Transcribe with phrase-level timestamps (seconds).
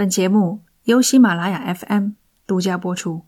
[0.00, 2.12] 本节目由喜马拉雅 FM
[2.46, 3.26] 独家播出。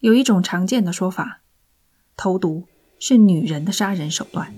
[0.00, 1.40] 有一种常见的说法，
[2.16, 2.64] 投毒
[2.98, 4.52] 是女人的杀人手段，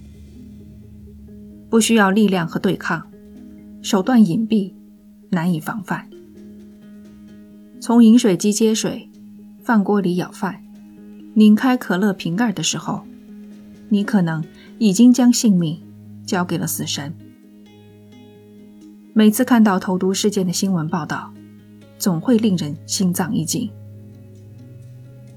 [1.68, 3.12] 不需要力量和对抗，
[3.82, 4.72] 手段隐蔽，
[5.28, 6.08] 难以防范。
[7.78, 9.10] 从饮水机接水，
[9.62, 10.64] 饭锅里舀饭，
[11.34, 13.06] 拧开可乐瓶盖的时候，
[13.90, 14.42] 你可能
[14.78, 15.78] 已经将性命
[16.24, 17.14] 交给了死神。
[19.14, 21.30] 每次看到投毒事件的新闻报道，
[21.98, 23.70] 总会令人心脏一紧。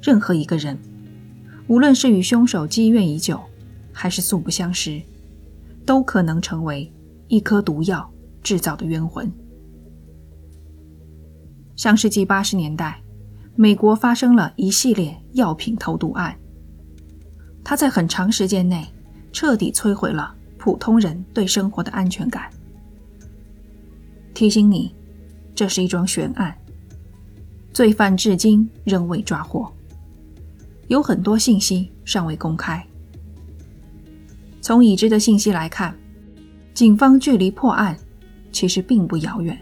[0.01, 0.79] 任何一个人，
[1.67, 3.37] 无论是与凶手积怨已久，
[3.91, 5.01] 还是素不相识，
[5.85, 6.89] 都可能成为
[7.27, 8.09] 一颗毒药
[8.41, 9.29] 制造的冤魂。
[11.75, 13.01] 上世纪八十年代，
[13.57, 16.33] 美国发生了一系列药品投毒案，
[17.61, 18.87] 它在很长时间内
[19.33, 22.49] 彻底摧毁了普通人对生活的安全感。
[24.35, 24.93] 提醒你，
[25.55, 26.55] 这是一桩悬案，
[27.73, 29.71] 罪犯至今仍未抓获，
[30.89, 32.85] 有很多信息尚未公开。
[34.61, 35.97] 从已知的信息来看，
[36.73, 37.97] 警方距离破案
[38.51, 39.57] 其实并不遥远，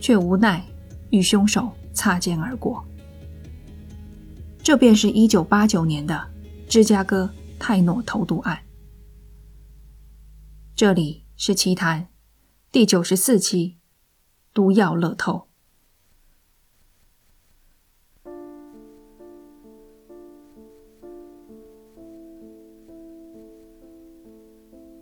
[0.00, 0.64] 却无奈
[1.10, 2.82] 与凶手擦肩而过。
[4.62, 6.24] 这便是一九八九年的
[6.68, 7.28] 芝加哥
[7.58, 8.56] 泰诺投毒案。
[10.76, 12.06] 这里是奇谈。
[12.70, 13.76] 第九十四期，
[14.52, 15.46] 毒药乐透。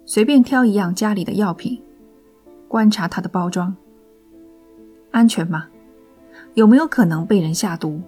[0.04, 1.82] 随便挑一样家里的药品，
[2.68, 3.74] 观察它的包装，
[5.10, 5.66] 安全吗？
[6.54, 8.00] 有没有可能被人下毒？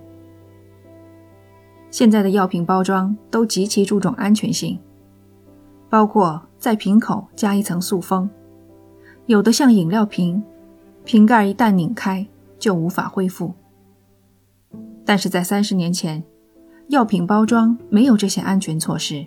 [1.90, 4.78] 现在的药品包装都极其注重安全性，
[5.90, 8.30] 包括在瓶口加一层塑封。
[9.28, 10.42] 有的像饮料瓶，
[11.04, 12.26] 瓶盖一旦拧开
[12.58, 13.52] 就无法恢复。
[15.04, 16.24] 但是在三十年前，
[16.88, 19.26] 药品包装没有这些安全措施，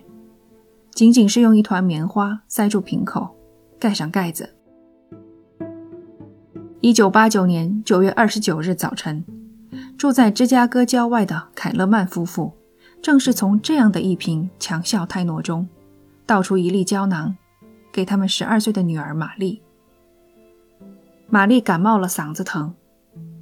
[0.89, 3.29] 仅仅是用一团棉花塞住瓶口，
[3.77, 4.49] 盖上盖子。
[6.79, 9.23] 一九八九年九月二十九日早晨，
[9.99, 12.51] 住在芝加哥郊外的凯勒曼夫妇，
[13.03, 15.69] 正是从这样的一瓶强效泰诺中，
[16.25, 17.37] 倒出一粒胶囊，
[17.91, 19.61] 给他们十二岁的女儿玛丽。
[21.33, 22.73] 玛丽感冒了，嗓子疼，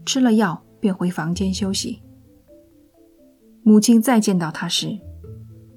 [0.06, 2.04] 吃了药便回房间休息。
[3.64, 5.00] 母亲再见到她时，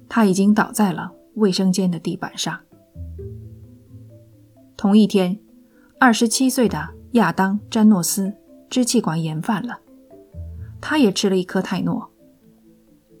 [0.07, 2.59] 她已经倒在了卫生间的地板上。
[4.77, 5.39] 同一天，
[5.99, 8.31] 二十七岁的亚当·詹诺斯
[8.69, 9.79] 支气管炎犯了，
[10.79, 12.11] 他也吃了一颗泰诺，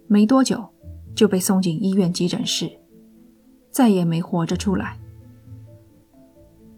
[0.05, 0.63] 没多久
[1.15, 2.69] 就被送进医院急诊室，
[3.71, 4.99] 再也没活着出来。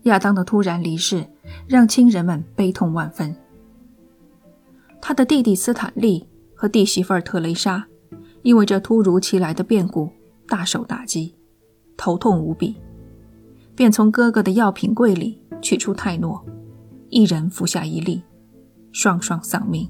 [0.04, 1.26] 亚当的突然离世
[1.68, 3.36] 让亲人们悲痛万分。
[5.02, 7.86] 他的弟弟斯坦利和弟媳妇特蕾莎
[8.42, 10.10] 因为这突如其来的变故
[10.48, 11.34] 大受打击，
[11.98, 12.76] 头痛无比，
[13.76, 16.44] 便从哥哥的药品柜里取出泰诺，
[17.10, 18.22] 一人服下一粒，
[18.92, 19.90] 双双丧命。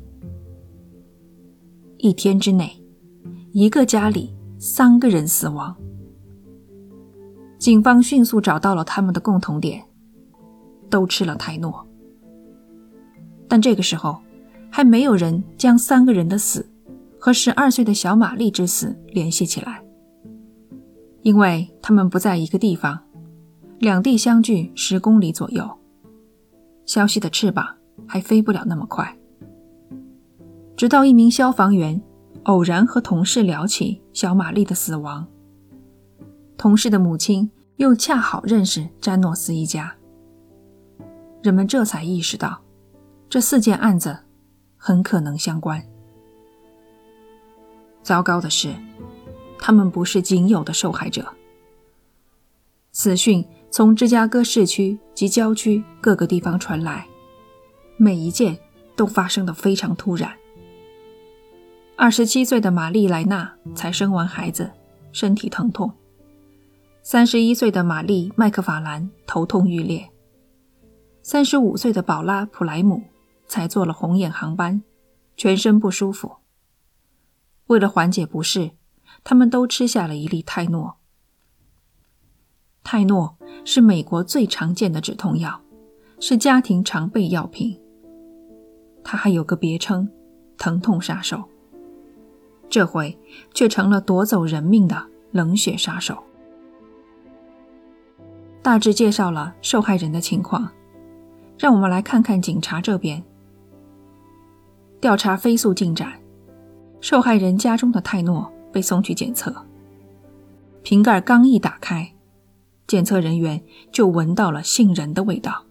[1.98, 2.82] 一天之内，
[3.52, 5.76] 一个家里三个人死亡。
[7.58, 9.84] 警方迅速找到了他们的共同点。
[10.90, 11.86] 都吃了泰诺，
[13.48, 14.18] 但这个时候
[14.72, 16.68] 还没有人将三个人的死
[17.20, 19.84] 和十二岁的小玛丽之死联系起来，
[21.22, 23.00] 因为他们不在一个地方，
[23.80, 25.70] 两地相距十公里左右，
[26.86, 27.66] 消息的翅膀
[28.08, 29.18] 还飞不了那么快。
[30.78, 32.02] 直到一名消防员
[32.44, 35.26] 偶然和同事聊起小玛丽的死亡，
[36.58, 39.96] 同事的母亲又恰好认识詹诺斯一家。
[41.46, 42.60] 人们这才意识到，
[43.30, 44.18] 这四件案子
[44.78, 45.80] 很可能相关。
[48.02, 48.74] 糟糕的是，
[49.60, 51.32] 他们不是仅有的受害者。
[52.92, 57.06] 死讯从芝加哥市区及郊区各个地方传来，
[57.96, 58.58] 每一件
[58.96, 60.36] 都发生的非常突然。
[61.96, 64.72] 二十七岁的玛丽莱娜才生完孩子，
[65.12, 65.92] 身体疼痛；
[67.04, 70.10] 三十一岁的玛丽麦克法兰头痛欲裂。
[71.28, 73.02] 三十五岁的宝拉·普莱姆
[73.48, 74.84] 才坐了红眼航班，
[75.36, 76.36] 全身不舒服。
[77.66, 78.74] 为了缓解不适，
[79.24, 80.98] 他们都吃下了一粒泰诺。
[82.84, 85.64] 泰诺是美国最常见的止痛药，
[86.20, 87.82] 是家庭常备药品。
[89.04, 90.08] 它还有个别称
[90.60, 91.44] “疼痛杀手”，
[92.70, 93.18] 这回
[93.52, 96.24] 却成了夺走人命的冷血杀手。
[98.62, 100.72] 大致介绍了受害人的情况。
[101.58, 103.24] 让我们来看看警察这边。
[105.00, 106.14] 调查飞速进展，
[107.00, 109.56] 受害人家中的泰诺被送去检测。
[110.82, 112.14] 瓶盖刚一打开，
[112.88, 113.62] 检测人员
[113.92, 115.64] 就闻到了杏仁的味道。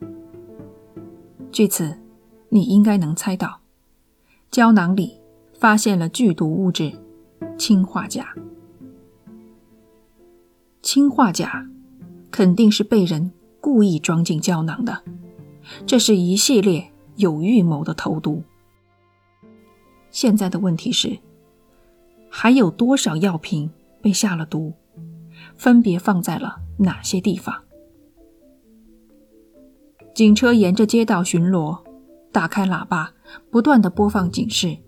[1.53, 1.99] 据此，
[2.49, 3.61] 你应该能猜到，
[4.51, 5.21] 胶囊里
[5.59, 6.93] 发现了剧毒物质
[7.57, 8.35] 氰化钾。
[10.83, 11.67] 氰化钾
[12.31, 15.03] 肯定是被人故意装进胶囊的，
[15.87, 18.43] 这是一系列有预谋的投毒。
[20.11, 21.19] 现在的问题是，
[22.31, 23.71] 还有多少药品
[24.01, 24.73] 被下了毒？
[25.57, 27.63] 分别放在了哪些地方？
[30.15, 31.83] 警车沿着街道巡逻，
[32.31, 33.13] 打开喇叭，
[33.51, 34.79] 不断的播放警示，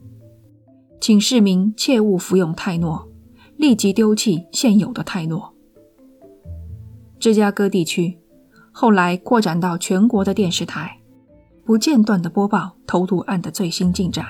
[1.01, 3.09] 请市民切勿服用泰诺，
[3.57, 5.53] 立即丢弃现有的泰诺。
[7.19, 8.19] 芝加哥地区
[8.79, 10.99] 后来扩展到全国的电视台，
[11.65, 14.27] 不间断的播报投毒案的最新进展。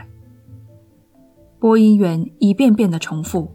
[1.59, 3.51] 播音员一遍遍的重复。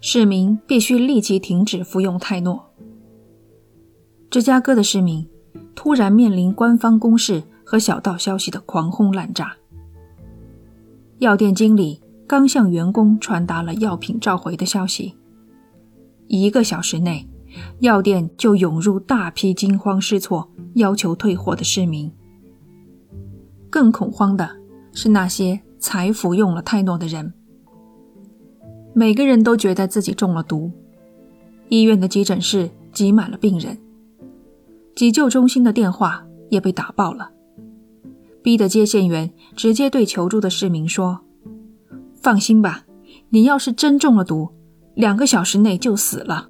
[0.00, 2.70] 市民必须立即停止服用泰诺。
[4.28, 5.24] 芝加哥的市民
[5.76, 9.56] 突然面临官方公示和小道消息的狂轰滥炸。
[11.18, 15.14] 药店经理刚向员工传达了药品召回的消息，
[16.26, 17.28] 一个小时内，
[17.80, 22.10] 药店就涌入大批惊慌失措、要求退货的市民。
[23.70, 24.50] 更恐慌的
[24.92, 27.32] 是那些才服用了泰诺的人。
[28.92, 30.72] 每个人都觉得自己中了毒，
[31.68, 33.78] 医院的急诊室挤满了病人，
[34.96, 37.30] 急救中心的电话也被打爆了，
[38.42, 41.20] 逼得接线员直接对求助的市民说
[42.20, 42.84] ：“放心吧，
[43.28, 44.50] 你要是真中了毒，
[44.96, 46.48] 两个小时内就死了。”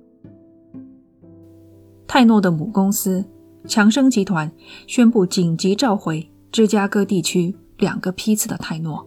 [2.12, 3.24] 泰诺的母公司
[3.68, 4.50] 强生集团
[4.88, 9.06] 宣布紧急召回芝加哥地区两个批次的泰诺，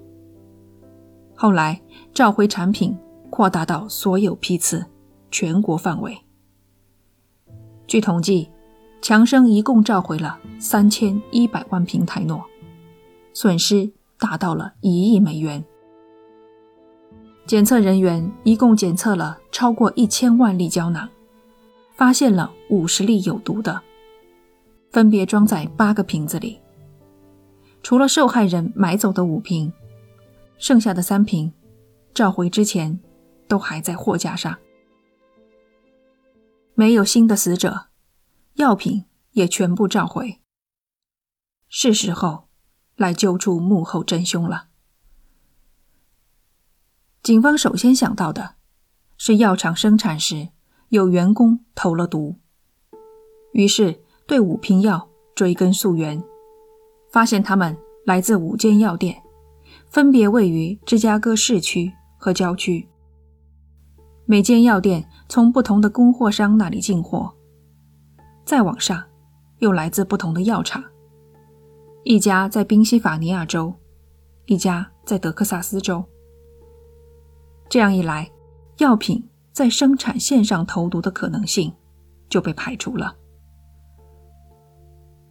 [1.35, 1.81] 后来
[2.13, 2.97] 召回产品。
[3.29, 4.85] 扩大到所有批次，
[5.31, 6.17] 全国范围。
[7.87, 8.47] 据统计，
[9.01, 12.41] 强生一共召回了三千一百万瓶泰诺，
[13.33, 15.65] 损失达到了一亿美元。
[17.45, 21.09] 检测人员一共检测了超过一千万粒胶囊，
[21.95, 23.81] 发现了五十粒有毒的，
[24.91, 26.59] 分别装在八个瓶子里。
[27.81, 29.71] 除了受害人买走的五瓶，
[30.57, 31.53] 剩下的三瓶
[32.13, 32.99] 召回之前。
[33.45, 34.57] 都还在货架上，
[36.73, 37.89] 没有新的死者，
[38.53, 40.39] 药品也全部召回。
[41.67, 42.47] 是时候
[42.95, 44.69] 来揪出幕后真凶了。
[47.21, 48.55] 警方首先想到的
[49.17, 50.49] 是药厂生产时
[50.93, 52.35] 有员工投了毒，
[53.53, 56.23] 于是对五瓶药追根溯源，
[57.11, 57.75] 发现他们
[58.05, 59.23] 来自五间药店，
[59.87, 62.87] 分别位于芝加哥市区和郊区。
[64.27, 67.33] 每间药店从不同的供货商那里进货，
[68.45, 69.03] 再往上，
[69.57, 70.83] 又来自不同的药厂。
[72.03, 73.73] 一家在宾夕法尼亚州，
[74.45, 76.05] 一家在德克萨斯州。
[77.67, 78.29] 这样一来，
[78.77, 81.71] 药品在生产线上投毒的可能性
[82.27, 83.15] 就被排除了。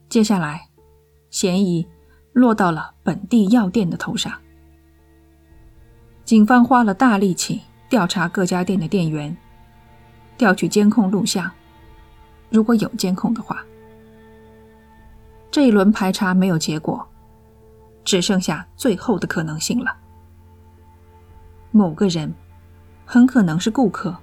[0.09, 0.69] 接下来，
[1.29, 1.87] 嫌疑
[2.33, 4.33] 落到了本地药店的头上。
[6.25, 7.61] 警方花了大力气。
[7.89, 9.37] 调查各家店的店员，
[10.39, 11.51] 调取监控录像，
[12.49, 13.63] 如果有监控的话。
[15.51, 17.07] 这一轮排查没有结果，
[18.03, 19.95] 只剩下最后的可能性了。
[21.71, 22.33] 某个人，
[23.13, 24.17] 很可能是顾客，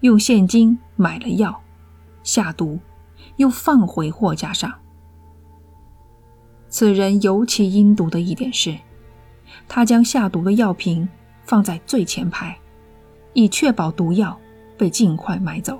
[0.00, 1.62] 用现金买了药，
[2.24, 2.76] 下毒，
[3.36, 4.74] 又放回货架上。
[6.68, 8.76] 此人尤其阴毒的一点是，
[9.68, 11.08] 他将下毒的药瓶
[11.44, 12.58] 放在最前排。
[13.32, 14.36] 以确保毒药
[14.76, 15.78] 被尽快买走。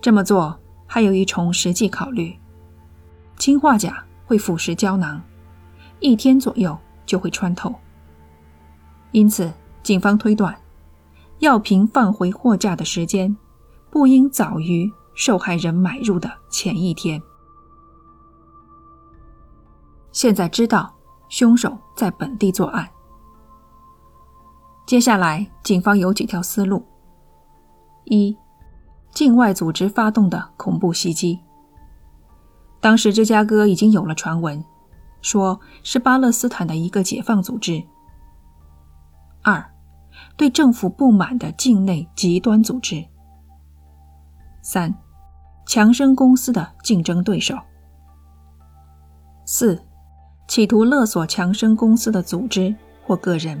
[0.00, 0.56] 这么做
[0.86, 2.38] 还有一重实际考虑：
[3.36, 5.20] 氰化钾会腐蚀胶囊，
[5.98, 7.74] 一天左右就会穿透。
[9.10, 9.52] 因此，
[9.82, 10.56] 警方推断，
[11.38, 13.36] 药瓶放回货架的时间
[13.90, 17.20] 不应早于受害人买入的前一天。
[20.12, 20.92] 现在知道
[21.28, 22.88] 凶手在本地作案。
[24.86, 26.84] 接下来，警方有几条思路：
[28.04, 28.36] 一、
[29.12, 31.38] 境外组织发动的恐怖袭击。
[32.80, 34.64] 当时芝加哥已经有了传闻，
[35.22, 37.84] 说是巴勒斯坦的一个解放组织。
[39.42, 39.69] 二、
[40.36, 43.04] 对政府不满的境内极端组织。
[44.62, 44.94] 三、
[45.66, 47.58] 强生公司的竞争对手。
[49.44, 49.82] 四、
[50.46, 53.58] 企图勒索强生公司的组织或个人；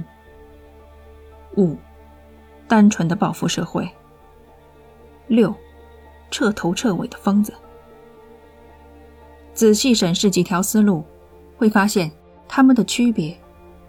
[1.56, 1.76] 五、
[2.68, 3.84] 单纯的报复社会；
[5.26, 5.54] 六、
[6.30, 7.52] 彻头彻尾的疯子。
[9.52, 11.04] 仔细审视几条思路，
[11.56, 12.10] 会发现
[12.46, 13.36] 他们的区别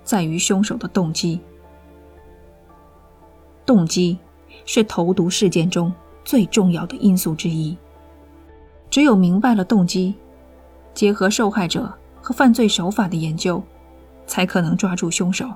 [0.04, 1.40] 在于凶手的动机。
[3.72, 4.18] 动机
[4.66, 5.94] 是投毒事件中
[6.26, 7.78] 最重要的因素之一。
[8.90, 10.14] 只有明白了动机，
[10.94, 11.90] 结合受害者
[12.22, 13.64] 和犯罪手法的研究，
[14.28, 15.50] 才可能抓住凶手。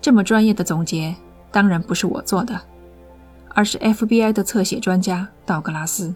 [0.00, 1.12] 这么专业的总结
[1.50, 2.60] 当然不是我做的，
[3.48, 6.14] 而是 FBI 的侧写专家道格拉斯。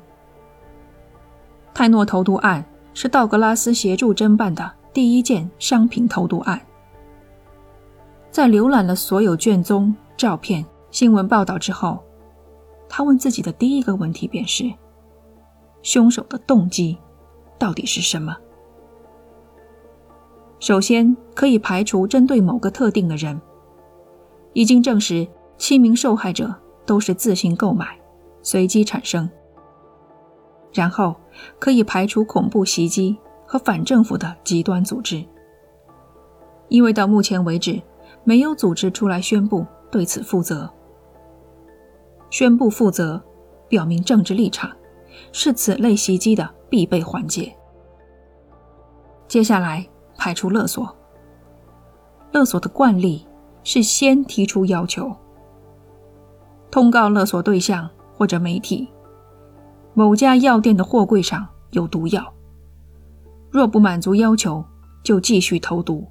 [1.75, 6.65] 泰诺投毒案是道格拉斯协助侦办的第一件商品投毒案。
[8.37, 11.99] 在浏览了所有卷宗、照片、新闻报道之后，
[12.87, 14.71] 他问自己的第一个问题便是。
[15.81, 16.99] 凶手的动机
[17.59, 18.37] 到底是什么？
[20.59, 23.41] 首先可以排除针对某个特定的人。
[24.53, 25.27] 已经证实，
[25.57, 27.99] 七名受害者都是自行购买、
[28.43, 29.27] 随机产生。
[30.75, 31.17] 然后
[31.59, 33.17] 可以排除恐怖袭击
[33.47, 35.25] 和反政府的极端组织，
[36.69, 37.81] 因为到目前为止，
[38.27, 40.69] 没有组织出来宣布对此负责。
[42.29, 43.23] 宣布负责，
[43.69, 44.71] 表明政治立场。
[45.33, 47.51] 是此类袭击的必备环节。
[49.27, 49.87] 接下来
[50.19, 50.95] 排除勒索。
[52.33, 53.27] 勒索的惯例
[53.65, 55.11] 是先提出要求，
[56.71, 58.87] 通告勒索对象或者媒体，
[59.95, 62.31] 某家药店的货柜上有毒药，
[63.51, 64.63] 若不满足要求，
[65.03, 66.07] 就继续投毒。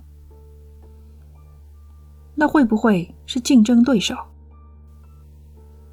[2.35, 4.15] 那会不会是竞争对手？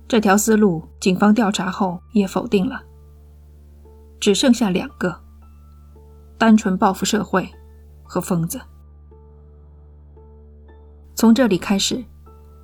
[0.09, 2.83] 这条思路，警方调查后也否定了。
[4.21, 5.17] 只剩下两个：
[6.37, 7.49] 单纯报复社会
[8.03, 8.61] 和疯子。
[11.15, 12.05] 从这里开始，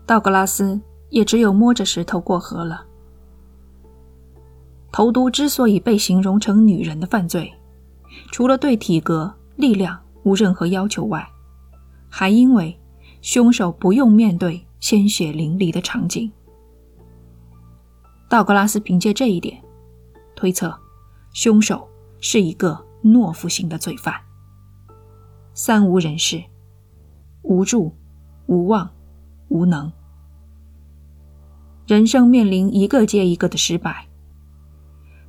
[0.05, 0.81] 道格拉斯
[1.11, 2.85] 也只有摸着石头过河了。
[4.91, 7.53] 投毒之所以被形容成女人的犯罪，
[8.33, 11.27] 除了对体格、力量无任何要求外，
[12.09, 12.79] 还因为
[13.29, 16.33] 凶手不用面对鲜血淋漓的场景。
[18.27, 19.63] 道格拉斯凭借这一点
[20.35, 20.75] 推测。
[21.35, 21.87] 凶手
[22.21, 24.15] 是一个懦夫型的罪犯，
[25.53, 26.43] 三无人士，
[27.43, 27.95] 无助、
[28.47, 28.91] 无望、
[29.49, 29.93] 无能，
[31.87, 34.09] 人生面临一个接一个的失败。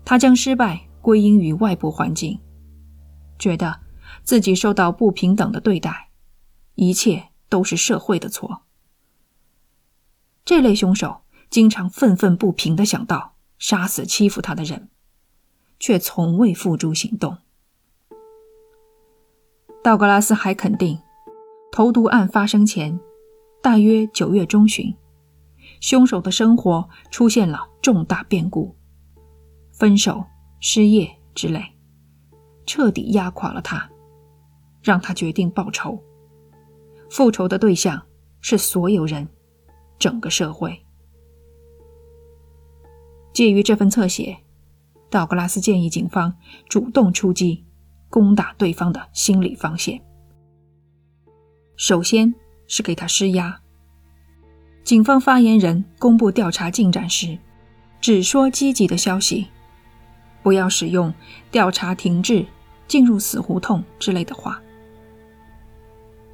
[0.06, 2.39] 他将失败归因于外部环境，
[3.38, 3.82] 觉得
[4.24, 6.08] 自己受到不平等的对待，
[6.75, 8.62] 一切都是社会的错。
[10.46, 14.89] 这类凶手经常愤愤不平的想到杀死欺负他的人。
[15.79, 17.38] 却从未付诸行动。
[19.82, 21.00] 道格拉斯还肯定，
[21.72, 23.00] 投毒案发生前，
[23.62, 24.94] 大约九月中旬，
[25.79, 28.75] 凶手的生活出现了重大变故，
[29.72, 30.25] 分手、
[30.60, 31.63] 失业之类，
[32.65, 33.89] 彻底压垮了他，
[34.84, 36.03] 让他决定报仇。
[37.10, 38.01] 复仇的对象
[38.42, 39.28] 是所有人，
[39.98, 40.80] 整个社会。
[43.34, 44.38] 基于这份侧写。
[45.12, 46.32] 道格拉斯建议警方
[46.68, 47.66] 主动出击，
[48.10, 50.00] 攻打对方的心理防线。
[51.75, 52.32] 首先
[52.68, 53.60] 是给他施压。
[54.84, 57.36] 警方发言人公布调查进展时，
[58.00, 59.48] 只说积极的消息，
[60.44, 61.12] 不要使用
[61.50, 62.46] “调查停滞
[62.88, 64.62] ”“进入死胡同”之类的话。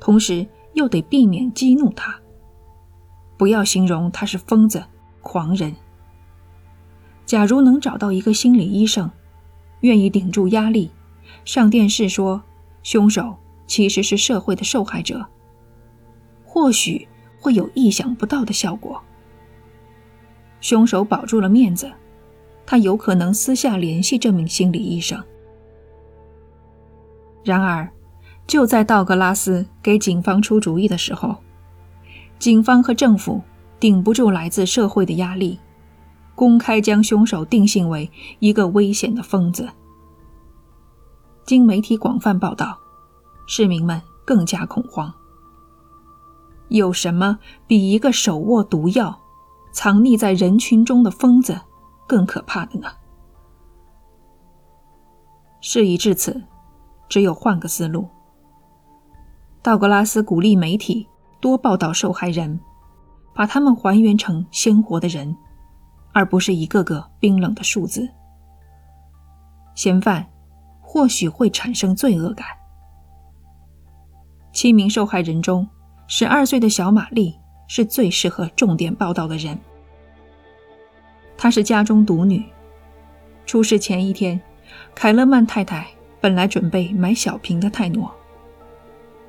[0.02, 2.16] 同时又得避免激怒他，
[3.38, 4.86] 不要形容他是疯子、
[5.22, 5.76] 狂人。
[7.26, 9.10] 假如能找到一个心理医生，
[9.80, 10.92] 愿意顶住压力，
[11.44, 12.44] 上电视说
[12.84, 15.26] 凶手其实是社会的受害者，
[16.46, 17.08] 或许
[17.40, 19.02] 会有意想不到的效果。
[20.62, 21.92] 凶手保住了面子，
[22.66, 25.24] 他有可能私下联系这名心理医生。
[27.44, 27.90] 然而，
[28.48, 31.36] 就在道格拉斯给警方出主意的时候，
[32.38, 33.42] 警方和政府
[33.80, 35.60] 顶不住来自社会的压力。
[36.36, 39.70] 公开将凶手定性为一个危险的疯子。
[41.46, 42.78] 经媒体广泛报道，
[43.48, 45.14] 市民们更加恐慌。
[46.68, 49.18] 有什么比一个手握毒药、
[49.72, 51.58] 藏匿在人群中的疯子
[52.06, 52.90] 更可怕的呢？
[55.62, 56.44] 事已至此，
[57.08, 58.10] 只有换个思路。
[59.66, 61.08] 道格拉斯鼓励媒体
[61.42, 62.60] 多报道受害人，
[63.34, 65.36] 把他们还原成鲜活的人。
[66.14, 68.08] 而不是一个个冰冷的数字。
[69.74, 70.26] 嫌犯
[70.82, 72.46] 或许会产生罪恶感。
[74.54, 75.68] 七名受害人中，
[76.08, 77.36] 十二岁的小玛丽
[77.68, 79.60] 是最适合重点报道的人。
[81.36, 82.46] 她是家中独女，
[83.48, 84.40] 出事前一天，
[84.94, 85.88] 凯勒曼太太
[86.22, 88.14] 本来准备买小瓶的泰诺，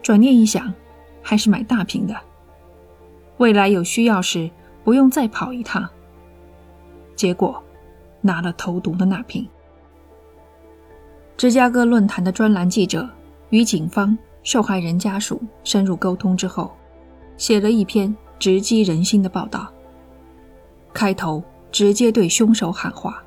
[0.06, 0.72] 转念一想，
[1.20, 2.14] 还是买大瓶的，
[3.38, 4.48] 未来有需要时
[4.84, 5.90] 不用再跑一趟。
[7.16, 7.60] 结果，
[8.20, 9.44] 拿了投毒的那瓶。
[11.36, 13.08] 芝加哥论坛的专栏记者
[13.50, 14.16] 与警方。
[14.44, 16.70] 受害人家属深入沟通之后，
[17.36, 19.66] 写了一篇直击人心的报道。
[20.94, 23.20] 开头直接对凶手喊话：“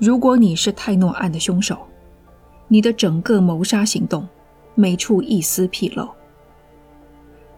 [0.00, 1.76] 如果你是泰诺案的凶手，
[2.66, 4.26] 你的整个谋杀行动
[4.74, 6.08] 没处一丝纰漏。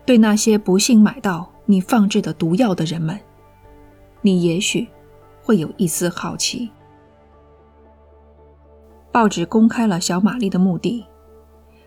[0.04, 3.18] 对那些不幸买到你放置的毒药的人们，
[4.20, 4.86] 你也许
[5.42, 6.70] 会有一丝好奇。”
[9.10, 11.04] 报纸公开了小玛丽的目的。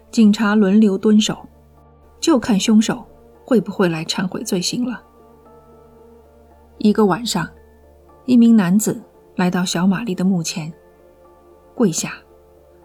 [0.10, 1.46] 警察轮流蹲守，
[2.22, 3.06] 就看凶手
[3.44, 5.04] 会不会来忏悔罪行了。
[6.78, 7.48] 一个晚上，
[8.26, 9.04] 一名男子
[9.36, 10.72] 来到小玛丽的墓前，
[11.76, 12.14] 跪下，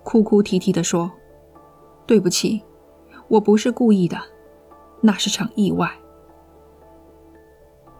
[0.03, 1.09] 哭哭啼啼地说
[2.07, 2.63] ：“对不起，
[3.29, 4.19] 我不是故意的，
[5.01, 5.91] 那是场意外。”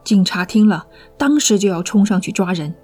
[0.05, 2.75] 警察听了，当时就要冲上去抓人，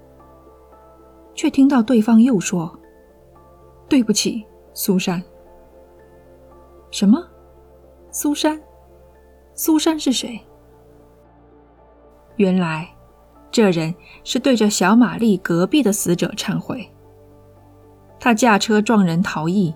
[1.33, 2.79] 却听到对方又说
[3.89, 5.21] ：“对不起，苏珊。”
[6.91, 7.21] 什么？
[8.11, 8.59] 苏珊？
[9.53, 10.39] 苏珊是谁？
[12.37, 12.89] 原来，
[13.51, 16.89] 这人是对着小玛丽隔壁的死者忏悔。
[18.17, 19.75] 他驾车撞人逃逸，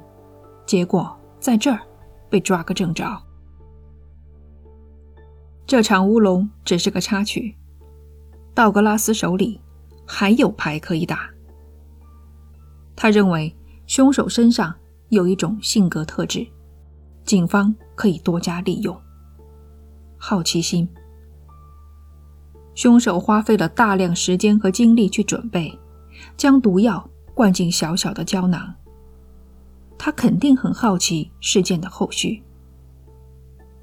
[0.66, 1.82] 结果在这儿
[2.30, 3.22] 被抓个正着。
[5.68, 7.54] 这场乌龙只是个插曲，
[8.54, 9.60] 道格拉斯手里
[10.08, 11.30] 还有牌可以打。
[12.96, 13.54] 他认为
[13.88, 14.74] 凶手身上
[15.10, 16.48] 有一种性格特质。
[17.26, 18.98] 警方可以多加利用。
[20.18, 20.88] 好奇心，
[22.74, 25.78] 凶手花费了大量时间和精力去准备，
[26.38, 28.74] 将毒药灌进小小的胶囊。
[30.06, 32.44] 他肯定很好奇事件的后续。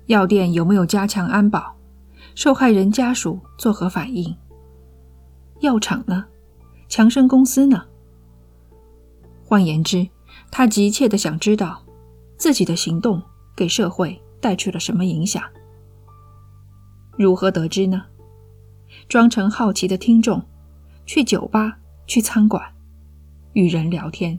[0.05, 1.75] 药店有没有加强安保？
[2.35, 4.37] 受害人家属作何反应？
[5.61, 6.27] 药厂呢？
[6.91, 7.87] 强生公司呢？
[9.47, 10.07] 换言之，
[10.51, 11.83] 他急切的想知道
[12.37, 13.23] 自己的行动。
[13.57, 15.43] 给社会带去了什么影响？
[17.17, 18.05] 如何得知呢？
[19.09, 20.43] 装成好奇的听众，
[21.07, 22.63] 去酒吧、去餐馆，
[23.55, 24.39] 与人聊天。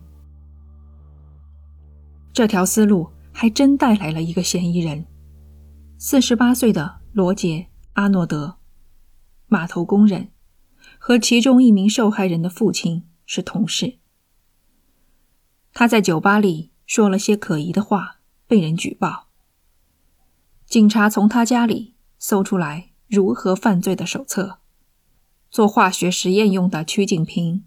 [2.33, 5.05] 这条思路还真带来了一个嫌疑人：
[5.97, 7.57] 四十八岁的罗杰·
[7.93, 8.57] 阿诺德，
[9.47, 10.31] 码头工人，
[10.97, 13.99] 和其中一名受害人的父亲是同事。
[15.73, 18.17] 他在酒吧里说了些可疑的话。
[18.47, 19.29] 被人举报，
[20.65, 24.57] 警察从他家里搜出来如何犯罪的手册、
[25.49, 27.63] 做化学实验用的曲颈瓶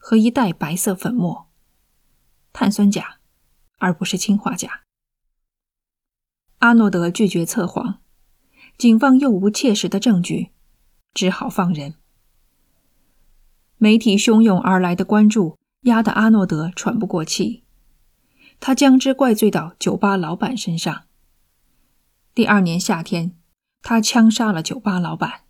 [0.00, 1.48] 和一袋白色粉末，
[2.54, 3.18] 碳酸钾，
[3.82, 4.84] 而不是氰化钾。
[6.58, 8.00] 阿诺德拒绝测谎，
[8.78, 10.52] 警方又无切实的证据，
[11.12, 11.96] 只好放人。
[13.78, 17.64] 媒体汹涌而来的关注压得阿诺德喘不过气。
[18.60, 21.06] 他将之怪罪到酒吧老板身上。
[22.32, 23.36] 第二年夏天，
[23.82, 25.40] 他枪杀了酒吧老板。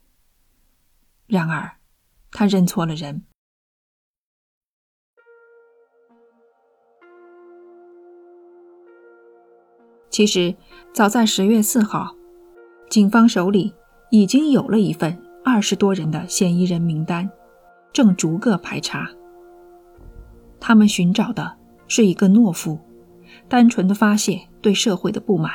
[1.26, 1.76] 然而，
[2.30, 3.26] 他认错了人。
[10.12, 10.54] 其实，
[10.92, 12.14] 早在十月四号，
[12.90, 13.72] 警方手里
[14.10, 17.28] 已经有了一份二十多人的嫌疑人名单，
[17.94, 19.10] 正逐个排查。
[20.60, 21.56] 他们寻找的
[21.88, 22.78] 是一个懦夫。
[23.48, 25.50] 单纯的发泄对社会的不满。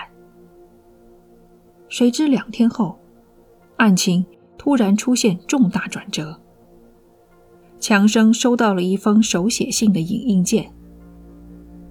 [1.89, 2.97] 谁知两天后，
[3.77, 4.25] 案情
[4.57, 6.39] 突然出现重大转折。
[7.79, 10.73] 强生收到了一封手写信的影印件，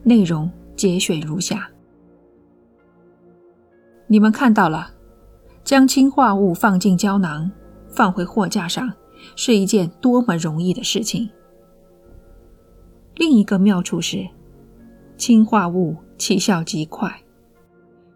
[0.02, 1.70] 内容节选如下：
[4.08, 4.90] 你们看到了，
[5.64, 7.50] 将氰化物放进胶囊，
[7.88, 8.92] 放回货架上，
[9.34, 11.28] 是一件多么容易的事情。
[13.16, 14.26] 另一个妙处是。
[15.18, 17.10] 氰化物起效极快，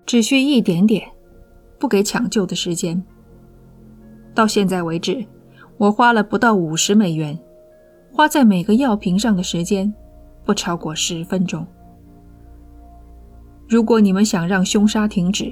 [0.05, 1.11] 只需一点点，
[1.79, 3.03] 不给抢救的时间。
[4.35, 5.25] 到现在为止，
[5.79, 7.39] 我花了不到五十美元，
[8.13, 9.91] 花在每个药瓶上的时间
[10.45, 11.67] 不超过十分钟。
[13.67, 15.51] 如果你们想让凶杀停止，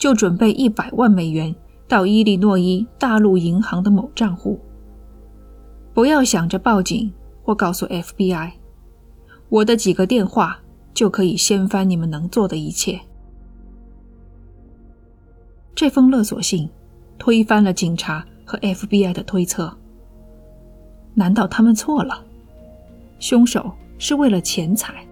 [0.00, 1.54] 就准备一百万美元
[1.86, 4.58] 到伊利诺伊大陆银行的某账户。
[5.92, 8.52] 不要想着报警或告诉 FBI。
[9.50, 10.58] 我的几个电话
[10.94, 12.98] 就可以掀翻你们能做的一切。
[15.74, 16.70] 这封勒索信
[17.18, 19.76] 推翻了警察和 FBI 的推测。
[21.12, 22.24] 难道他们错了？
[23.18, 25.06] 凶手是为了钱财？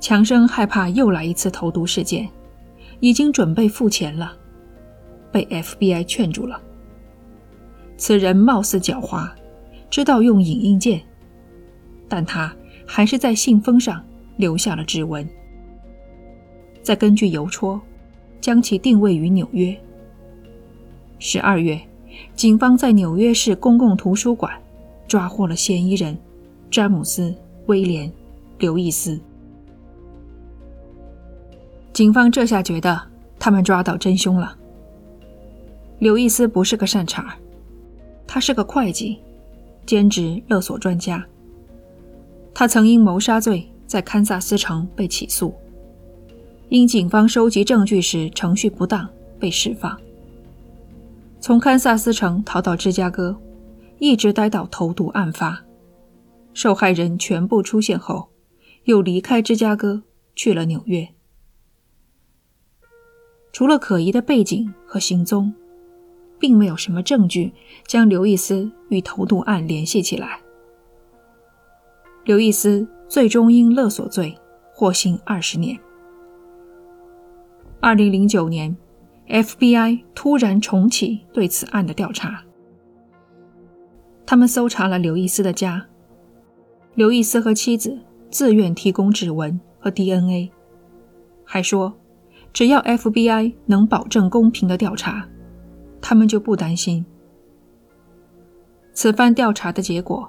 [0.00, 2.28] 强生害怕又来一次投毒事件，
[3.00, 4.36] 已经准备付钱了，
[5.30, 6.60] 被 FBI 劝住了。
[7.96, 9.30] 此人貌似狡猾，
[9.90, 11.00] 知道用影印件，
[12.08, 12.54] 但他
[12.86, 14.04] 还是在信封上
[14.36, 15.28] 留下了指纹，
[16.82, 17.80] 再根据邮戳
[18.40, 19.76] 将其定位于纽约。
[21.18, 21.80] 十二月。
[22.36, 24.52] 警方在纽约市公共图书馆
[25.08, 26.16] 抓获了嫌疑人
[26.70, 27.30] 詹姆斯·
[27.66, 28.08] 威廉·
[28.60, 29.18] 刘易斯。
[31.94, 33.00] 警方这下觉得
[33.38, 34.58] 他们抓到真凶了。
[36.00, 37.36] 刘易斯不是个善茬，
[38.26, 39.20] 他是个会计，
[39.86, 41.24] 兼职勒索专家。
[42.52, 45.54] 他曾因谋杀罪在堪萨斯城被起诉，
[46.68, 49.96] 因警方收集证据时程序不当被释放。
[51.38, 53.36] 从堪萨斯城逃到芝加哥，
[54.00, 55.62] 一直待到投毒案发，
[56.54, 58.30] 受害人全部出现后，
[58.82, 60.02] 又离开芝加哥
[60.34, 61.08] 去了纽约。
[63.54, 65.54] 除了可疑的背景和行踪，
[66.40, 67.52] 并没有什么证据
[67.86, 70.40] 将刘易斯与投毒案联系起来。
[72.24, 74.36] 刘易斯最终因勒索罪
[74.72, 75.78] 获刑二十年。
[77.80, 78.76] 二零零九年。
[79.26, 82.44] FBI 突然重启对此案的调查。
[84.26, 85.86] 他们搜查了刘易斯的家，
[86.94, 87.98] 刘易斯和妻子
[88.30, 90.50] 自愿提供指纹和 DNA，
[91.42, 91.94] 还说
[92.54, 95.28] 只要 FBI 能保证公平的调查，
[96.00, 97.04] 他们就不担心。
[98.94, 100.26] 此番调查的结果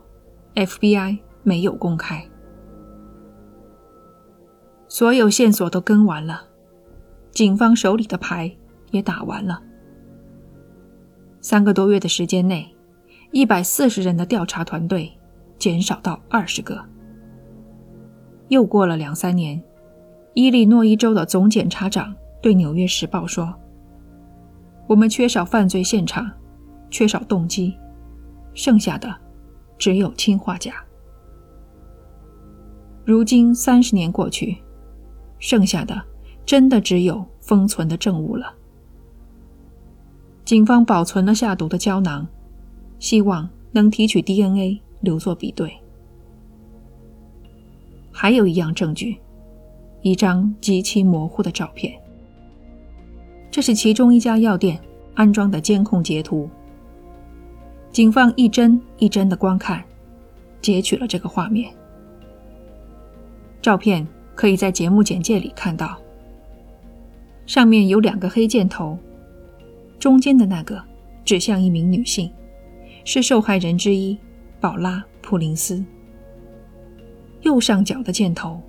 [0.56, 2.28] ，FBI 没有公开，
[4.90, 6.42] 所有线索都跟完了，
[7.32, 8.54] 警方手里的牌。
[8.92, 9.62] 也打完了。
[11.42, 12.74] 三个多月的时间内，
[13.32, 15.12] 一百四十人的调查团队
[15.58, 16.82] 减少到二十个。
[18.48, 19.62] 又过了两三年，
[20.36, 23.56] 伊利诺伊州的总检察长对《纽约时报》说
[24.86, 26.30] ：“我们缺少犯罪现场，
[26.92, 27.74] 缺少动机，
[28.54, 29.16] 剩下的
[29.78, 30.76] 只有氰化钾。”
[33.06, 34.58] 如今三十年过去，
[35.40, 36.02] 剩下的
[36.46, 38.54] 真的只有封存的证物了。
[40.44, 42.28] 警方保存了下毒的胶囊，
[43.00, 45.74] 希望能提取 DNA 留作比对。
[48.12, 49.18] 还有一样证据，
[50.06, 51.92] 一张极其模糊的照片。
[53.50, 54.80] 这是其中一家药店
[55.16, 56.48] 安装的监控截图。
[57.92, 59.84] 警方一帧一帧的观看，
[60.62, 61.74] 截取了这个画面。
[63.64, 65.98] 照片可以在节目简介里看到，
[67.48, 68.96] 上面有两个黑箭头。
[69.98, 70.80] 中间的那个
[71.24, 72.32] 指向一名女性，
[73.06, 74.16] 是受害人之一
[74.62, 75.84] 宝拉·普林斯。
[77.42, 78.62] 右上角的箭头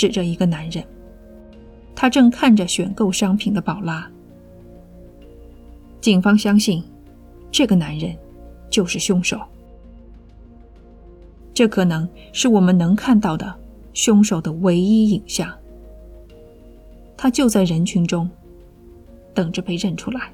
[0.00, 0.82] 指着一个男人，
[1.94, 4.10] 他正看着选购商品的宝拉。
[6.00, 6.82] 警方相信，
[7.52, 8.16] 这个男人
[8.70, 9.38] 就是凶手。
[11.52, 13.54] 这可能是我们能看到的
[13.92, 15.54] 凶手的唯一影像。
[17.14, 18.30] 他就在人群中，
[19.34, 20.32] 等着被认出来。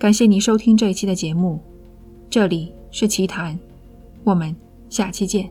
[0.00, 1.60] 感谢你收听这一期的节目，
[2.28, 3.56] 这里是奇谈，
[4.24, 4.52] 我们
[4.90, 5.48] 下期见。